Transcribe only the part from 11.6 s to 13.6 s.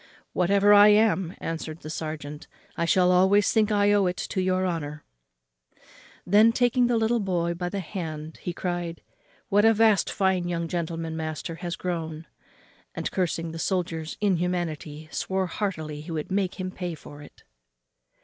is grown!" and, cursing the